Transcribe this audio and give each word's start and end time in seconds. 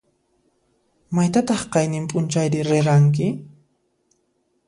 Maytataq 1.15 1.61
qayninp'unchayri 1.73 2.59
riranki? 2.69 3.27